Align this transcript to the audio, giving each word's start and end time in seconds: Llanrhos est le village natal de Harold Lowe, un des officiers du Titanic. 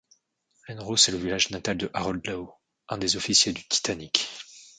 Llanrhos 0.67 0.95
est 0.95 1.11
le 1.11 1.19
village 1.19 1.51
natal 1.51 1.77
de 1.77 1.91
Harold 1.93 2.25
Lowe, 2.25 2.55
un 2.89 2.97
des 2.97 3.17
officiers 3.17 3.53
du 3.53 3.67
Titanic. 3.67 4.29